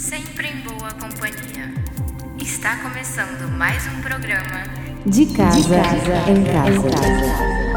[0.00, 1.74] sempre em boa companhia.
[2.38, 4.64] Está começando mais um programa
[5.04, 5.76] De casa,
[6.26, 7.69] em casa.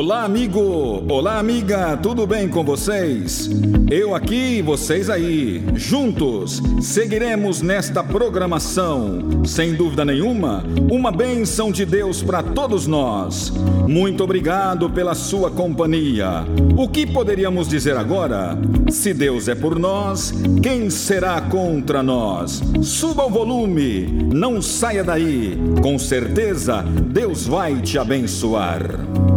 [0.00, 1.04] Olá, amigo!
[1.10, 1.94] Olá, amiga!
[1.94, 3.50] Tudo bem com vocês?
[3.90, 5.62] Eu aqui vocês aí.
[5.74, 9.44] Juntos seguiremos nesta programação.
[9.44, 13.52] Sem dúvida nenhuma, uma bênção de Deus para todos nós.
[13.86, 16.46] Muito obrigado pela sua companhia.
[16.78, 18.56] O que poderíamos dizer agora?
[18.88, 22.62] Se Deus é por nós, quem será contra nós?
[22.80, 25.58] Suba o volume, não saia daí.
[25.82, 29.29] Com certeza, Deus vai te abençoar.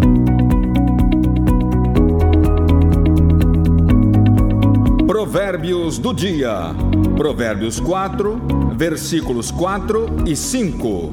[5.33, 6.75] Provérbios do dia.
[7.17, 8.39] Provérbios 4,
[8.77, 11.11] versículos 4 e 5.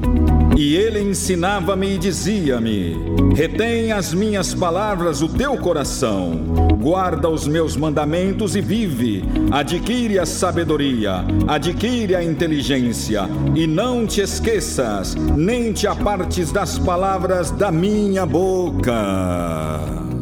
[0.55, 2.95] E ele ensinava-me e dizia-me:
[3.35, 6.33] Retém as minhas palavras o teu coração,
[6.79, 9.23] guarda os meus mandamentos e vive.
[9.51, 13.23] Adquire a sabedoria, adquire a inteligência,
[13.55, 20.20] e não te esqueças, nem te apartes das palavras da minha boca.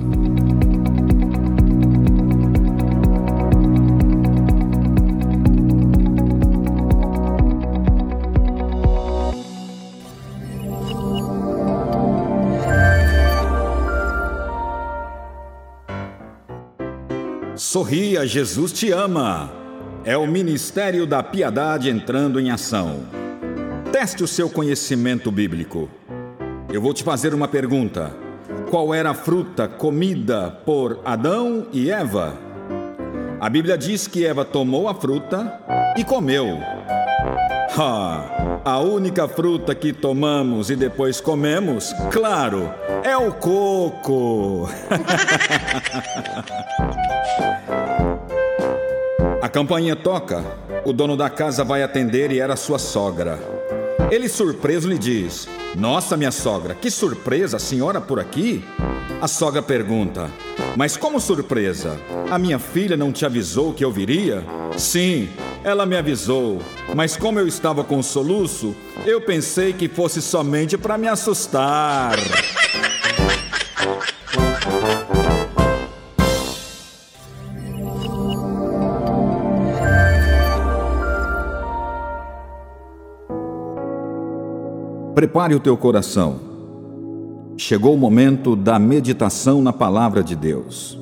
[17.71, 19.51] Sorria, Jesus te ama.
[20.03, 23.01] É o ministério da piedade entrando em ação.
[23.91, 25.87] Teste o seu conhecimento bíblico.
[26.73, 28.11] Eu vou te fazer uma pergunta.
[28.71, 32.35] Qual era a fruta comida por Adão e Eva?
[33.39, 35.61] A Bíblia diz que Eva tomou a fruta
[35.95, 36.57] e comeu.
[37.81, 42.69] Ah, a única fruta que tomamos e depois comemos, claro,
[43.05, 44.67] é o coco.
[49.41, 50.43] A campainha toca,
[50.83, 53.39] o dono da casa vai atender e era sua sogra.
[54.11, 58.61] Ele, surpreso, lhe diz: Nossa, minha sogra, que surpresa, a senhora por aqui?
[59.21, 60.29] A sogra pergunta:
[60.75, 61.97] Mas como surpresa?
[62.29, 64.43] A minha filha não te avisou que eu viria?
[64.77, 65.29] Sim,
[65.63, 66.61] ela me avisou,
[66.95, 72.15] mas como eu estava com soluço, eu pensei que fosse somente para me assustar.
[85.19, 86.39] Prepare o teu coração.
[87.57, 90.97] Chegou o momento da meditação na palavra de Deus.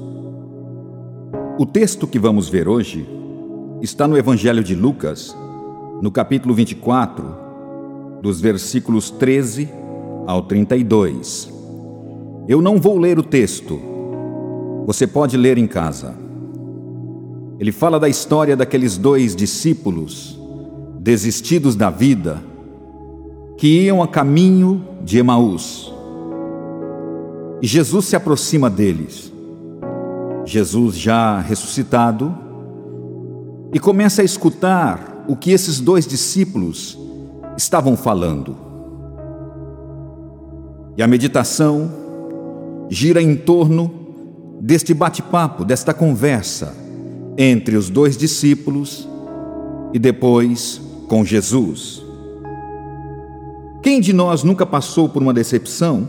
[1.60, 3.08] O texto que vamos ver hoje
[3.80, 5.36] está no Evangelho de Lucas,
[6.02, 7.26] no capítulo 24,
[8.22, 9.70] dos versículos 13
[10.28, 11.52] ao 32.
[12.48, 13.80] Eu não vou ler o texto,
[14.86, 16.16] você pode ler em casa.
[17.60, 20.40] Ele fala da história daqueles dois discípulos
[21.00, 22.44] desistidos da vida
[23.58, 25.92] que iam a caminho de Emaús.
[27.62, 29.34] E Jesus se aproxima deles.
[30.46, 32.38] Jesus já ressuscitado
[33.74, 36.98] e começa a escutar o que esses dois discípulos
[37.58, 38.56] estavam falando.
[40.96, 41.92] E a meditação
[42.90, 43.92] gira em torno
[44.60, 46.74] deste bate-papo, desta conversa
[47.38, 49.08] entre os dois discípulos
[49.94, 52.04] e depois com Jesus.
[53.84, 56.08] Quem de nós nunca passou por uma decepção?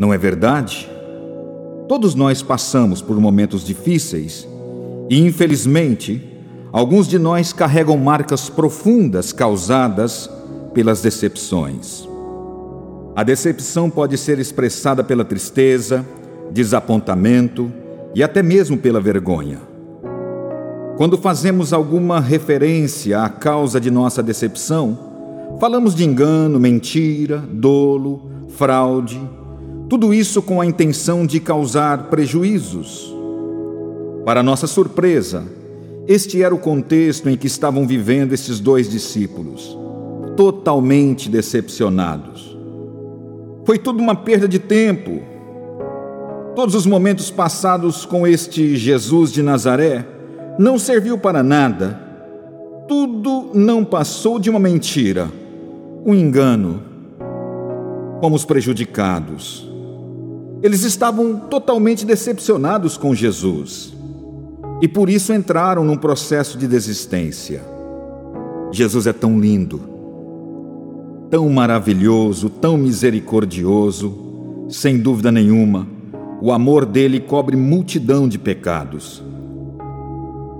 [0.00, 0.88] Não é verdade?
[1.88, 4.48] Todos nós passamos por momentos difíceis
[5.08, 6.35] e, infelizmente,
[6.76, 10.28] alguns de nós carregam marcas profundas causadas
[10.74, 12.06] pelas decepções.
[13.16, 16.04] A decepção pode ser expressada pela tristeza,
[16.50, 17.72] desapontamento
[18.14, 19.58] e até mesmo pela vergonha.
[20.98, 24.98] Quando fazemos alguma referência à causa de nossa decepção,
[25.58, 28.20] falamos de engano, mentira, dolo,
[28.50, 29.18] fraude,
[29.88, 33.16] tudo isso com a intenção de causar prejuízos.
[34.26, 35.42] Para nossa surpresa,
[36.08, 39.76] este era o contexto em que estavam vivendo esses dois discípulos,
[40.36, 42.56] totalmente decepcionados.
[43.64, 45.20] Foi tudo uma perda de tempo.
[46.54, 50.06] Todos os momentos passados com este Jesus de Nazaré
[50.60, 52.00] não serviu para nada.
[52.86, 55.28] Tudo não passou de uma mentira,
[56.04, 56.82] um engano.
[58.20, 59.68] Fomos prejudicados.
[60.62, 63.95] Eles estavam totalmente decepcionados com Jesus
[64.80, 67.62] e por isso entraram num processo de desistência.
[68.70, 69.80] Jesus é tão lindo,
[71.30, 75.86] tão maravilhoso, tão misericordioso, sem dúvida nenhuma,
[76.40, 79.22] o amor dele cobre multidão de pecados.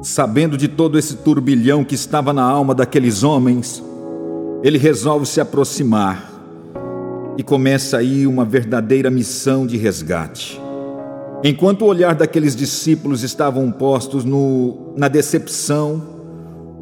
[0.02, 3.82] Sabendo de todo esse turbilhão que estava na alma daqueles homens,
[4.62, 6.32] ele resolve se aproximar
[7.36, 10.60] e começa aí uma verdadeira missão de resgate.
[11.44, 16.02] Enquanto o olhar daqueles discípulos estavam postos no, na decepção,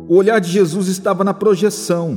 [0.08, 2.16] o olhar de Jesus estava na projeção.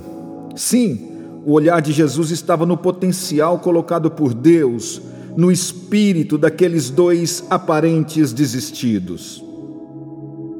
[0.55, 1.09] Sim,
[1.45, 5.01] o olhar de Jesus estava no potencial colocado por Deus,
[5.35, 9.43] no espírito daqueles dois aparentes desistidos.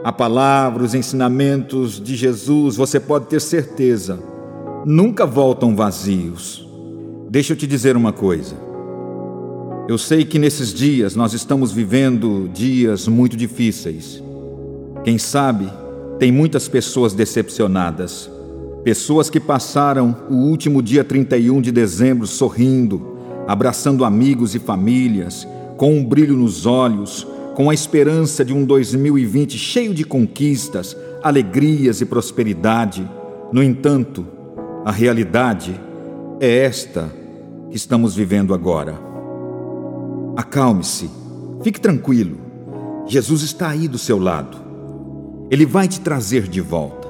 [0.03, 4.19] A palavra, os ensinamentos de Jesus, você pode ter certeza,
[4.85, 6.67] nunca voltam vazios.
[7.29, 8.66] Deixa eu te dizer uma coisa.
[9.87, 14.21] Eu sei que nesses dias nós estamos vivendo dias muito difíceis.
[15.05, 15.71] Quem sabe,
[16.19, 18.29] tem muitas pessoas decepcionadas,
[18.83, 23.17] pessoas que passaram o último dia 31 de dezembro sorrindo,
[23.47, 25.47] abraçando amigos e famílias,
[25.77, 27.25] com um brilho nos olhos,
[27.55, 33.09] com a esperança de um 2020 cheio de conquistas, alegrias e prosperidade.
[33.53, 34.27] No entanto,
[34.83, 35.79] a realidade
[36.41, 37.09] é esta
[37.69, 39.06] que estamos vivendo agora.
[40.37, 41.09] Acalme-se,
[41.63, 42.37] fique tranquilo.
[43.07, 44.55] Jesus está aí do seu lado.
[45.49, 47.07] Ele vai te trazer de volta.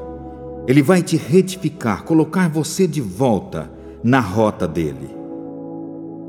[0.66, 3.70] Ele vai te retificar, colocar você de volta
[4.02, 5.10] na rota dele.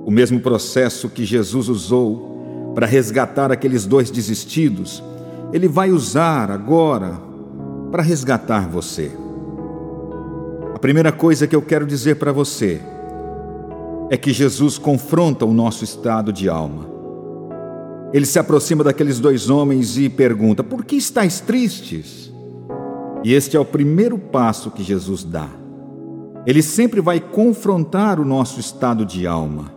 [0.05, 5.00] O mesmo processo que Jesus usou para resgatar aqueles dois desistidos,
[5.53, 7.17] ele vai usar agora
[7.93, 9.12] para resgatar você.
[10.75, 12.81] A primeira coisa que eu quero dizer para você
[14.11, 16.89] é que Jesus confronta o nosso estado de alma.
[18.13, 22.33] Ele se aproxima daqueles dois homens e pergunta: Por que estáis tristes?
[23.23, 25.49] E este é o primeiro passo que Jesus dá.
[26.47, 29.73] Ele sempre vai confrontar o nosso estado de alma.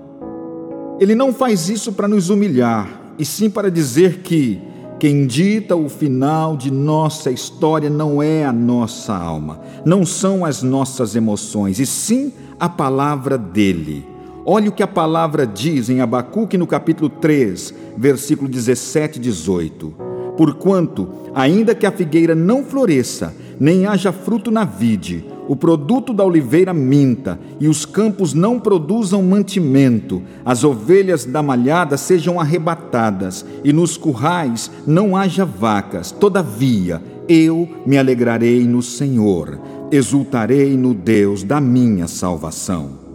[0.99, 2.87] Ele não faz isso para nos humilhar,
[3.17, 4.61] e sim para dizer que
[4.99, 10.61] quem dita o final de nossa história não é a nossa alma, não são as
[10.61, 14.10] nossas emoções, e sim a palavra dele.
[14.43, 19.93] Olhe o que a palavra diz em Abacuque no capítulo 3, versículo 17 e 18.
[20.35, 26.23] Porquanto, ainda que a figueira não floresça, nem haja fruto na vide, o produto da
[26.23, 33.71] oliveira minta, e os campos não produzam mantimento, as ovelhas da malhada sejam arrebatadas, e
[33.71, 36.99] nos currais não haja vacas, todavia
[37.29, 39.59] eu me alegrarei no Senhor,
[39.91, 43.10] exultarei no Deus da minha salvação.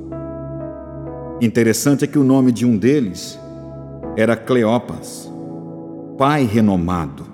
[1.40, 3.38] Interessante é que o nome de um deles
[4.16, 5.30] era Cleopas,
[6.16, 7.26] pai renomado.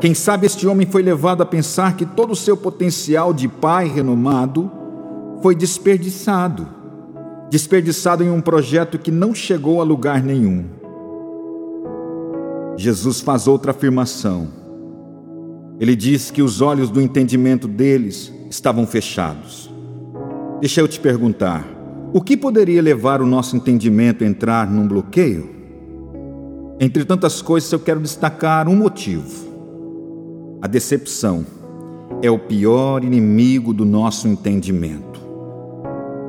[0.00, 3.88] Quem sabe este homem foi levado a pensar que todo o seu potencial de pai
[3.88, 4.70] renomado
[5.42, 6.84] foi desperdiçado
[7.54, 10.64] desperdiçado em um projeto que não chegou a lugar nenhum.
[12.76, 14.48] Jesus faz outra afirmação.
[15.78, 19.70] Ele diz que os olhos do entendimento deles estavam fechados.
[20.60, 21.64] Deixa eu te perguntar:
[22.14, 25.50] o que poderia levar o nosso entendimento a entrar num bloqueio?
[26.78, 29.28] Entre tantas coisas, eu quero destacar um motivo.
[30.62, 31.44] A decepção
[32.22, 35.20] é o pior inimigo do nosso entendimento.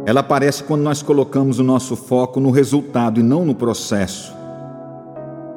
[0.07, 4.33] Ela aparece quando nós colocamos o nosso foco no resultado e não no processo.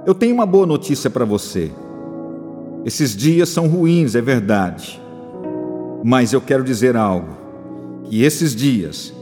[0.05, 1.73] Eu tenho uma boa notícia para você.
[2.85, 5.01] Esses dias são ruins, é verdade.
[6.05, 7.35] Mas eu quero dizer algo:
[8.05, 9.17] que esses dias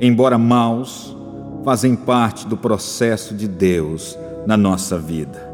[0.00, 1.14] embora maus,
[1.64, 5.50] fazem parte do processo de Deus na nossa vida.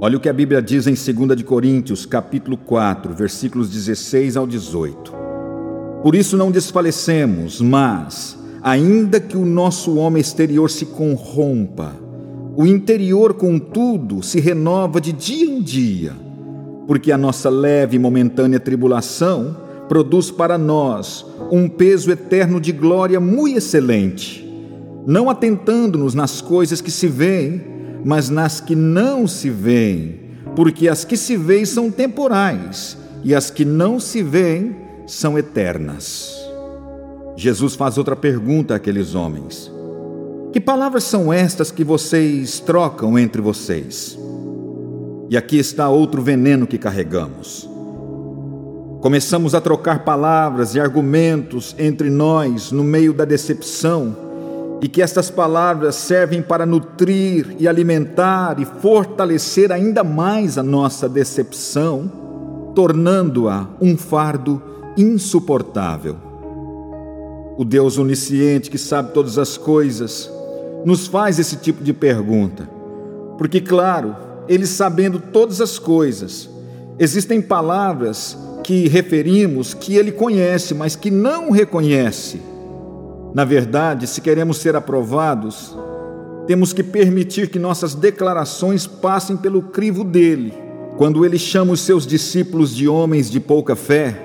[0.00, 4.46] Olha o que a Bíblia diz em 2 de Coríntios, capítulo 4, versículos 16 ao
[4.46, 5.12] 18.
[6.02, 11.94] Por isso não desfalecemos, mas ainda que o nosso homem exterior se corrompa,
[12.56, 16.12] o interior, contudo, se renova de dia em dia,
[16.86, 19.56] porque a nossa leve e momentânea tribulação
[19.90, 24.48] produz para nós um peso eterno de glória muito excelente,
[25.04, 27.60] não atentando-nos nas coisas que se veem,
[28.04, 30.20] mas nas que não se veem,
[30.54, 34.76] porque as que se veem são temporais e as que não se veem
[35.08, 36.36] são eternas.
[37.36, 39.72] Jesus faz outra pergunta àqueles homens:
[40.52, 44.16] Que palavras são estas que vocês trocam entre vocês?
[45.28, 47.69] E aqui está outro veneno que carregamos.
[49.00, 54.14] Começamos a trocar palavras e argumentos entre nós no meio da decepção,
[54.82, 61.08] e que estas palavras servem para nutrir e alimentar e fortalecer ainda mais a nossa
[61.08, 62.10] decepção,
[62.74, 64.62] tornando-a um fardo
[64.98, 66.16] insuportável.
[67.56, 70.30] O Deus onisciente que sabe todas as coisas
[70.84, 72.68] nos faz esse tipo de pergunta:
[73.38, 74.14] Porque, claro,
[74.46, 76.50] ele sabendo todas as coisas,
[76.98, 78.36] existem palavras
[78.70, 82.40] que referimos que ele conhece, mas que não reconhece.
[83.34, 85.76] Na verdade, se queremos ser aprovados,
[86.46, 90.54] temos que permitir que nossas declarações passem pelo crivo dele.
[90.96, 94.16] Quando ele chama os seus discípulos de homens de pouca fé,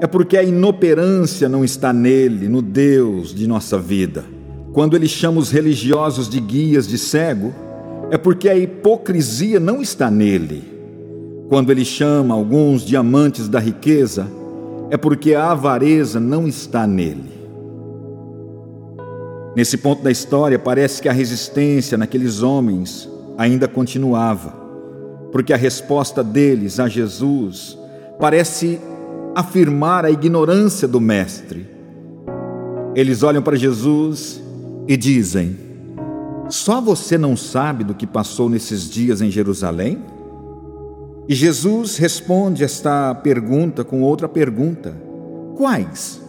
[0.00, 4.24] é porque a inoperância não está nele, no Deus de nossa vida.
[4.72, 7.54] Quando ele chama os religiosos de guias de cego,
[8.10, 10.77] é porque a hipocrisia não está nele.
[11.48, 14.28] Quando ele chama alguns diamantes da riqueza,
[14.90, 17.32] é porque a avareza não está nele.
[19.56, 24.50] Nesse ponto da história, parece que a resistência naqueles homens ainda continuava,
[25.32, 27.78] porque a resposta deles a Jesus
[28.20, 28.78] parece
[29.34, 31.66] afirmar a ignorância do Mestre.
[32.94, 34.40] Eles olham para Jesus
[34.86, 35.56] e dizem:
[36.50, 39.98] Só você não sabe do que passou nesses dias em Jerusalém?
[41.28, 44.96] E Jesus responde esta pergunta com outra pergunta:
[45.56, 46.22] Quais?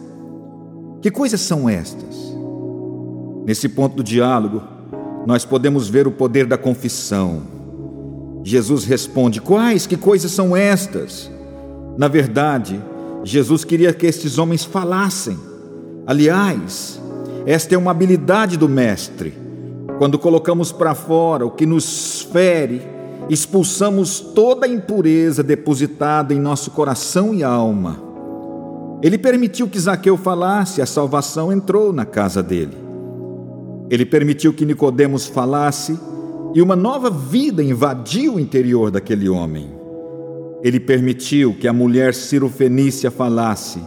[1.00, 2.36] Que coisas são estas?
[3.46, 4.62] Nesse ponto do diálogo,
[5.26, 7.40] nós podemos ver o poder da confissão.
[8.44, 9.86] Jesus responde: Quais?
[9.86, 11.30] Que coisas são estas?
[11.96, 12.78] Na verdade,
[13.24, 15.38] Jesus queria que estes homens falassem.
[16.06, 17.00] Aliás,
[17.46, 19.32] esta é uma habilidade do Mestre.
[19.96, 22.99] Quando colocamos para fora o que nos fere,
[23.30, 28.02] expulsamos toda a impureza depositada em nosso coração e alma.
[29.00, 32.76] Ele permitiu que Zaqueu falasse, a salvação entrou na casa dele.
[33.88, 35.96] Ele permitiu que Nicodemos falasse
[36.54, 39.70] e uma nova vida invadiu o interior daquele homem.
[40.60, 43.80] Ele permitiu que a mulher cirofenícia falasse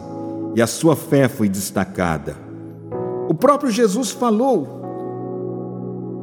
[0.56, 2.34] e a sua fé foi destacada.
[3.28, 4.82] O próprio Jesus falou.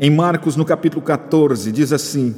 [0.01, 2.33] Em Marcos, no capítulo 14, diz assim: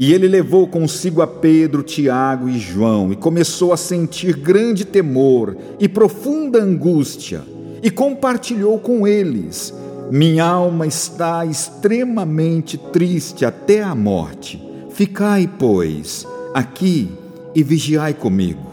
[0.00, 5.56] E ele levou consigo a Pedro, Tiago e João, e começou a sentir grande temor
[5.80, 7.42] e profunda angústia,
[7.82, 9.74] e compartilhou com eles:
[10.10, 14.62] Minha alma está extremamente triste até a morte.
[14.90, 16.24] Ficai, pois,
[16.54, 17.10] aqui
[17.54, 18.68] e vigiai comigo.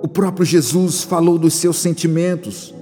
[0.00, 2.72] O próprio Jesus falou dos seus sentimentos,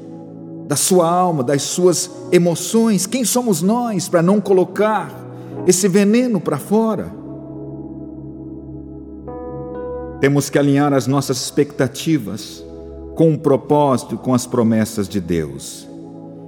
[0.68, 3.06] da sua alma, das suas emoções.
[3.06, 5.25] Quem somos nós para não colocar
[5.66, 7.12] esse veneno para fora?
[10.20, 12.64] Temos que alinhar as nossas expectativas
[13.14, 15.87] com o propósito, com as promessas de Deus.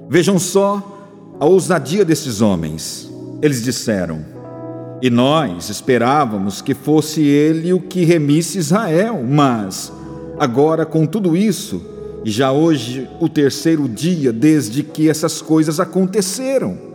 [0.08, 3.10] Vejam só a ousadia desses homens.
[3.42, 4.24] Eles disseram:
[5.00, 9.92] e nós esperávamos que fosse ele o que remisse Israel, mas
[10.38, 11.80] agora com tudo isso,
[12.24, 16.87] já hoje o terceiro dia desde que essas coisas aconteceram.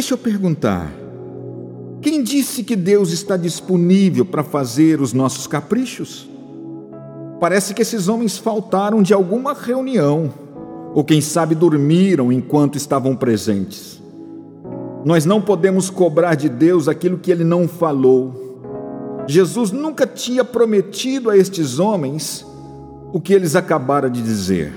[0.00, 0.90] Deixa eu perguntar:
[2.00, 6.26] quem disse que Deus está disponível para fazer os nossos caprichos?
[7.38, 10.32] Parece que esses homens faltaram de alguma reunião,
[10.94, 14.02] ou quem sabe dormiram enquanto estavam presentes.
[15.04, 19.26] Nós não podemos cobrar de Deus aquilo que ele não falou.
[19.26, 22.42] Jesus nunca tinha prometido a estes homens
[23.12, 24.72] o que eles acabaram de dizer.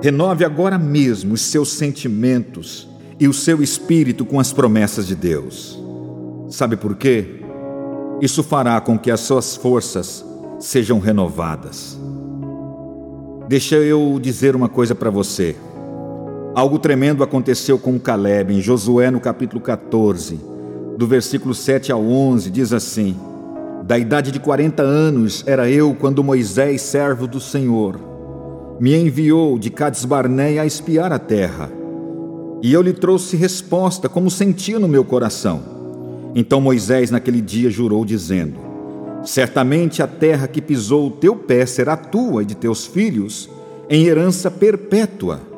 [0.00, 2.87] Renove agora mesmo os seus sentimentos
[3.20, 5.78] e o seu espírito com as promessas de Deus.
[6.48, 7.42] Sabe por quê?
[8.20, 10.24] Isso fará com que as suas forças
[10.58, 11.98] sejam renovadas.
[13.48, 15.56] Deixa eu dizer uma coisa para você.
[16.54, 20.40] Algo tremendo aconteceu com Caleb em Josué no capítulo 14,
[20.96, 23.16] do versículo 7 ao 11, diz assim:
[23.84, 27.98] Da idade de 40 anos era eu quando Moisés, servo do Senhor,
[28.80, 31.77] me enviou de Cades Barneia a espiar a terra.
[32.62, 35.62] E eu lhe trouxe resposta como sentia no meu coração.
[36.34, 38.58] Então Moisés naquele dia jurou dizendo:
[39.24, 43.48] Certamente a terra que pisou o teu pé será tua e de teus filhos
[43.88, 45.48] em herança perpétua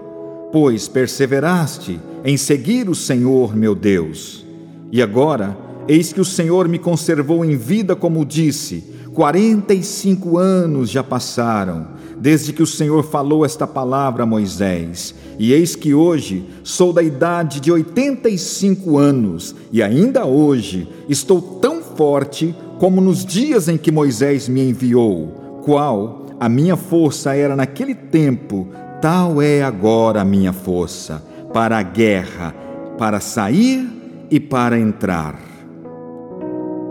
[0.53, 4.45] pois perseveraste em seguir o Senhor meu Deus.
[4.91, 5.57] E agora,
[5.89, 8.85] eis que o Senhor me conservou em vida, como disse,
[9.21, 15.15] quarenta e cinco anos já passaram, desde que o Senhor falou esta palavra a Moisés,
[15.39, 20.89] e eis que hoje sou da idade de oitenta e cinco anos, e ainda hoje
[21.07, 27.37] estou tão forte como nos dias em que Moisés me enviou, qual a minha força
[27.37, 28.69] era naquele tempo
[29.03, 31.23] Tal é agora a minha força
[31.53, 32.55] para a guerra,
[32.97, 33.87] para sair
[34.31, 35.39] e para entrar.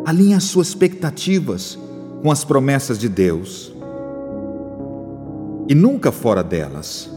[0.06, 1.78] Alinhe as suas expectativas
[2.22, 3.72] com as promessas de Deus
[5.68, 7.10] e nunca fora delas,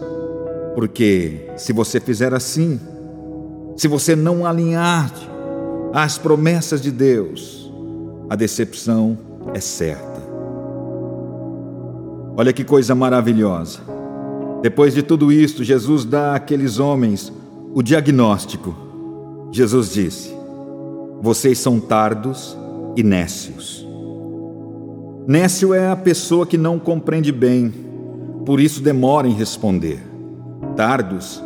[0.75, 2.79] porque se você fizer assim,
[3.77, 5.11] Se você não alinhar
[5.93, 7.73] às promessas de Deus,
[8.29, 9.19] a decepção
[9.55, 10.23] é certa.
[12.37, 13.81] Olha que coisa maravilhosa.
[14.63, 17.33] Depois de tudo isto, Jesus dá àqueles homens
[17.75, 18.75] o diagnóstico.
[19.51, 20.35] Jesus disse:
[21.21, 22.57] Vocês são tardos
[22.97, 23.82] e nécios.
[25.27, 27.73] Nécio é a pessoa que não compreende bem,
[28.45, 30.01] por isso demora em responder.
[30.75, 31.41] Tardos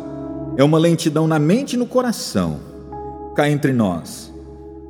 [0.57, 2.59] é uma lentidão na mente e no coração.
[3.35, 4.33] Cá entre nós,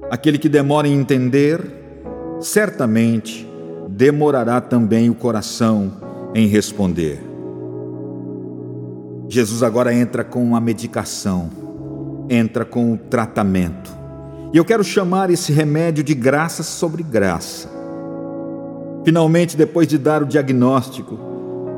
[0.10, 1.62] aquele que demora em entender,
[2.40, 3.46] certamente
[3.90, 5.92] demorará também o coração
[6.34, 7.22] em responder.
[9.28, 11.50] Jesus agora entra com a medicação,
[12.30, 13.92] entra com o tratamento.
[14.54, 17.77] E eu quero chamar esse remédio de graça sobre graça.
[19.08, 21.18] Finalmente, depois de dar o diagnóstico,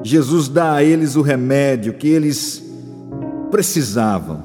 [0.03, 2.59] Jesus dá a eles o remédio que eles
[3.51, 4.41] precisavam.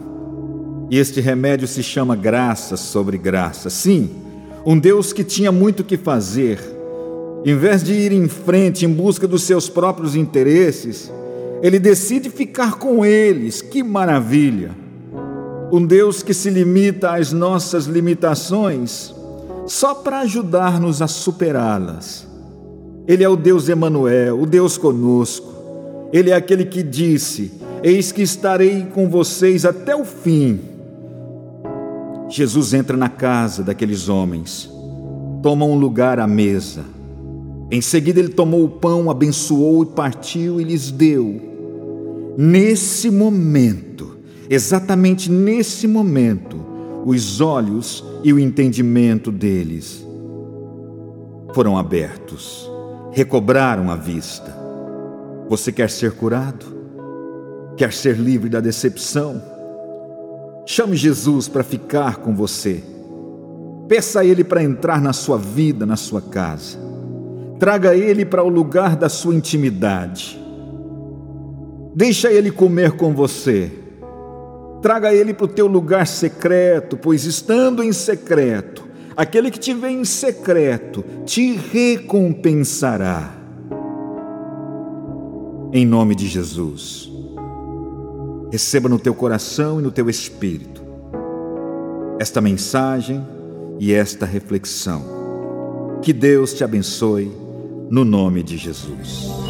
[0.90, 3.70] E este remédio se chama graça sobre graça.
[3.70, 4.10] Sim,
[4.66, 6.60] um Deus que tinha muito que fazer,
[7.42, 11.10] em vez de ir em frente em busca dos seus próprios interesses,
[11.62, 13.62] ele decide ficar com eles.
[13.62, 14.72] Que maravilha!
[15.72, 19.14] Um Deus que se limita às nossas limitações
[19.66, 22.33] só para ajudar-nos a superá-las.
[23.06, 25.52] Ele é o Deus Emanuel, o Deus conosco.
[26.12, 30.60] Ele é aquele que disse: Eis que estarei com vocês até o fim.
[32.28, 34.70] Jesus entra na casa daqueles homens,
[35.42, 36.84] toma um lugar à mesa.
[37.70, 42.34] Em seguida, ele tomou o pão, abençoou e partiu e lhes deu.
[42.36, 44.16] Nesse momento,
[44.48, 46.64] exatamente nesse momento,
[47.04, 50.04] os olhos e o entendimento deles
[51.54, 52.68] foram abertos,
[53.14, 54.54] recobraram a vista.
[55.48, 56.66] Você quer ser curado?
[57.76, 59.40] Quer ser livre da decepção?
[60.66, 62.82] Chame Jesus para ficar com você.
[63.88, 66.78] Peça a Ele para entrar na sua vida, na sua casa.
[67.58, 70.44] Traga Ele para o lugar da sua intimidade.
[71.94, 73.70] Deixa ele comer com você.
[74.82, 78.83] Traga ele para o teu lugar secreto, pois estando em secreto,
[79.16, 83.34] aquele que te vê em secreto te recompensará.
[85.72, 87.10] Em nome de Jesus.
[88.50, 90.84] Receba no teu coração e no teu espírito
[92.18, 93.26] esta mensagem
[93.78, 95.98] e esta reflexão.
[96.02, 97.30] Que Deus te abençoe,
[97.90, 99.43] no nome de Jesus.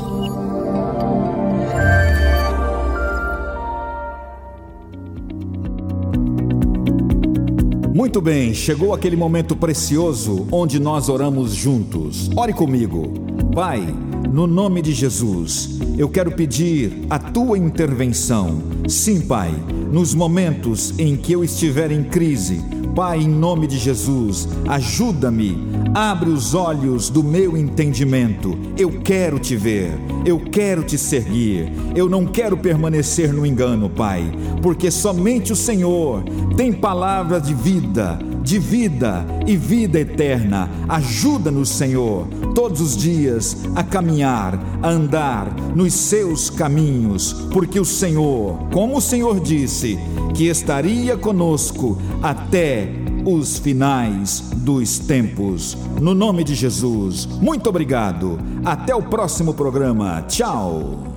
[7.94, 12.28] Muito bem, chegou aquele momento precioso onde nós oramos juntos.
[12.35, 13.12] Ore comigo.
[13.54, 13.87] Pai,
[14.33, 18.61] no nome de Jesus, eu quero pedir a tua intervenção.
[18.88, 19.52] Sim, Pai,
[19.92, 22.61] nos momentos em que eu estiver em crise,
[22.94, 25.59] Pai, em nome de Jesus, ajuda-me,
[25.92, 28.57] abre os olhos do meu entendimento.
[28.78, 34.22] Eu quero te ver, eu quero te seguir, eu não quero permanecer no engano, Pai,
[34.62, 36.22] porque somente o Senhor
[36.57, 40.70] tem palavras de vida, de vida e vida eterna.
[40.87, 48.68] Ajuda-nos, Senhor, todos os dias a caminhar, a andar nos seus caminhos, porque o Senhor,
[48.70, 49.98] como o Senhor disse,
[50.35, 52.92] que estaria conosco até
[53.24, 55.76] os finais dos tempos.
[55.98, 58.38] No nome de Jesus, muito obrigado.
[58.62, 60.22] Até o próximo programa.
[60.28, 61.13] Tchau.